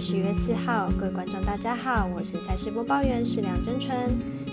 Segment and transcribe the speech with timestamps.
[0.00, 3.94] 十月四号，各位观众大家好，我是赛事播报员石梁真纯。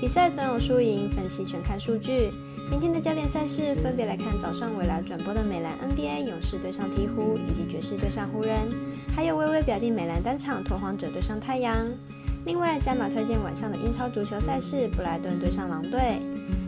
[0.00, 2.32] 比赛总有输赢，分析全看数据。
[2.70, 8.56] 明天的焦点赛事分别来看早上未来转播的美兰 NBA 勇士对上鹈鹕，以及爵士对上湖人，
[9.14, 11.76] 还有微微表弟美兰单场拓荒者对上太阳。
[12.46, 16.20] 另外加码推荐晚上的英超足球赛事，布莱顿对上狼队。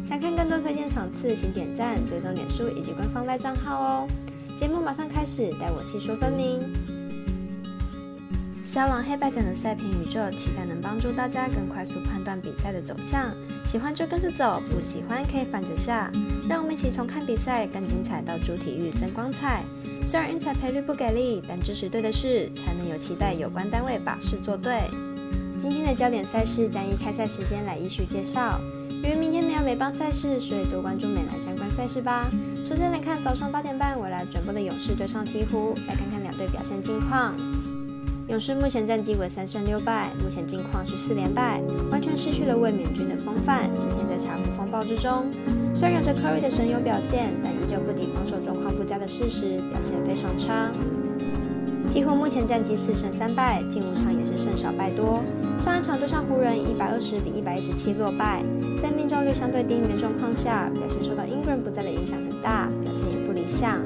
[0.05, 4.09] 想看更多推荐场次，请点赞、追踪脸书以及官方赖账号哦。
[4.55, 6.61] 节目马上开始，待我细说分明。
[8.77, 13.35] 小朗黑白奖的赛评宇宙，期待能帮助大家更快速判断比赛的走向。
[13.65, 16.13] 喜欢就跟着走，不喜欢可以反着下。
[16.47, 19.65] 让我们一起从看比赛更精彩到主体育增光彩。
[20.05, 24.83] 虽然运彩赔率不给力，但支持对的事，才能有期待有关单位把事做对。
[25.57, 28.61] 今天的焦点赛事将以开赛时间来依序介绍。
[29.03, 32.31] 由于明天没有美邦赛事，所以多关注美兰相关赛事吧。
[32.63, 37.35] 首先来看早上八点半未来转播的勇士对上鹈鹕，来看看两队表现近况。
[38.29, 45.27] 勇士目前战绩为三胜六败，目前近况是四连败，完全失去了卫冕军的风范，深陷在查普风暴之中。
[45.73, 50.73] 虽然有着 Curry 的神勇表现，但依旧不敌防守状况不佳的事实，表现非常差。
[51.95, 55.23] 鹈鹕目前战绩四胜三败，近五场也是胜少败多。
[55.61, 58.43] 上一场对上湖人，一百二十比一百一十七落败，
[58.83, 63.81] 在命中率相对低迷的状况下，表现受到 Ingram 不在的影响很大，表现也不理想。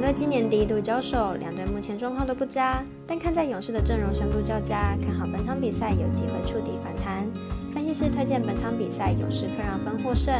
[0.00, 7.26] 两队今年第一度交手，两队目前状况都不佳，但看在勇士的阵容深度较佳，看好本场比赛有机会触底反弹。
[7.74, 10.32] 分析师推荐本场比赛勇士客让分获胜。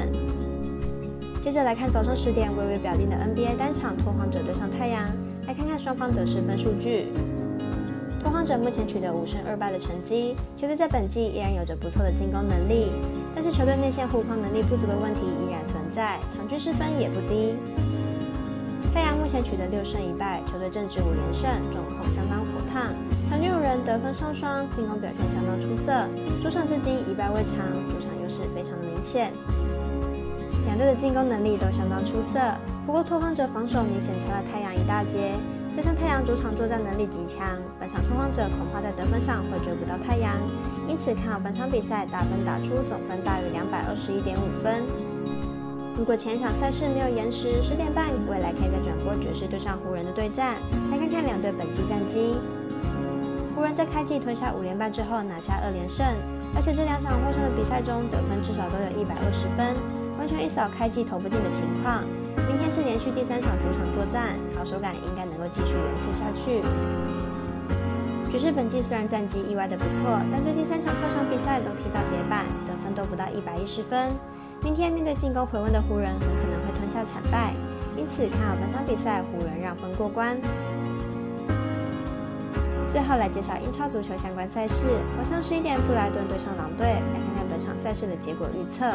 [1.43, 5.05] 接着来看早上十点微微表定的 NBA 单场拓荒者对上太阳。
[5.49, 7.09] 来看看双方得失分数据。
[8.23, 12.93] 拓荒者目前取得五胜二败的成绩，球队在本季依然有着不错的进攻能力，
[13.35, 17.57] 但是球队内线护框能力不足的问题依然存在，场均失分也不低。
[18.93, 22.93] 太阳目前取得六胜一败，球队正值五连胜，状况相当火烫，
[23.29, 25.93] 场均五人得分上双，进攻表现相当出色。
[26.43, 27.59] 主场至今一败未尝，
[27.91, 29.33] 主场优势非常的明显。
[30.67, 32.39] 两队的进攻能力都相当出色。
[32.87, 35.33] 不过，拓荒者防守明显差了太阳一大截，
[35.77, 37.47] 加上太阳主场作战能力极强，
[37.79, 40.35] 本场拓荒者恐怕在得分上会追不到太阳，
[40.89, 44.83] 因此看好本场比赛打分打出总分大于两百二十一点五分。
[45.99, 50.55] 如果前一场赛事没有延时，十点半未来可以再转播爵士对上湖人的对战，
[50.93, 52.37] 来看看两队本季战绩。
[53.57, 56.07] 湖人，在开季吞下五连败之后拿下二连胜，
[56.55, 59.75] 而且这两场获胜的比赛中得分至少都有一百二十分，
[60.17, 62.07] 完全一扫开季投不进的情况。
[62.47, 66.63] 明天是连续第三场主场作战，好手感应该能够继续延续下去。
[68.31, 74.15] 爵士本季虽然战绩意外的不错，但最近三场客场比赛都踢到铁板，得分都不到一百一十分。
[74.63, 77.55] 明天面对进攻回温的湖人，很可能会吞下惨败，
[77.97, 80.37] 因此看好本场比赛湖人让分过关。
[82.89, 84.87] 最后来介绍英超足球相关赛事，
[85.17, 88.91] 晚上十一点布莱顿对上狼队，来看看本场赛事的结果预测。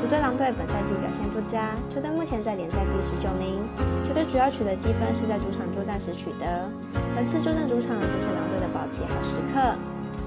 [0.00, 3.62] 主队狼队本赛季表现不佳，球队目前在联赛第十九名。
[4.06, 6.68] 球队主要取得积分是在主场作战时取得。
[7.14, 9.78] 本次作战主场则是狼队的保级好时刻。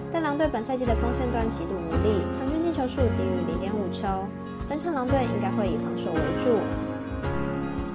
[0.09, 4.07] 但狼队本赛季的锋线端极度无力，场均球数低于零点五球。
[4.67, 6.57] 本场狼队应该会以防守为主。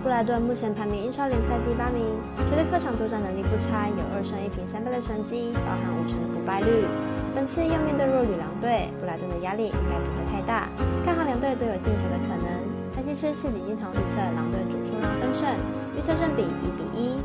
[0.00, 2.00] 布莱顿目前排名英超联赛第八名，
[2.48, 6.86] 球队客场作战能力不差，有二胜一平三败的成绩，包含五成的不败率。
[7.34, 10.70] 本次又面对弱旅狼队，布莱顿的压力应该不会太大，
[11.04, 12.46] 看好两队都有进球的可能。
[12.94, 15.50] 分析师赤井金童预测狼队主出让分胜，
[15.98, 17.18] 预测胜比一比一。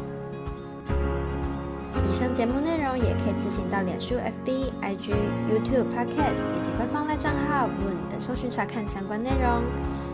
[2.09, 5.14] 以上节目内容也可以自行到脸书、FB、IG、
[5.50, 7.08] YouTube、Podcast 以及官方
[8.09, 9.63] 等搜寻查看相关内容。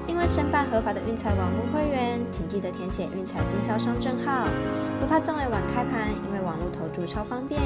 [0.07, 4.47] 另外，申办合法的运彩网络会员，请记得填写运彩经销商证号。
[4.99, 7.61] 不怕中尾晚开盘，因为网络投注超方便。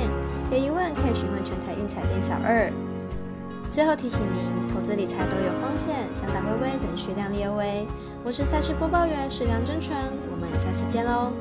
[0.51, 2.71] 有疑问可以询问全台运彩店小二。
[3.71, 7.87] 最后提醒您，投资理财都有风险，想打微微仍需量力而为。
[8.25, 9.97] 我是赛事播报员石梁真纯，
[10.29, 11.31] 我们下次见喽。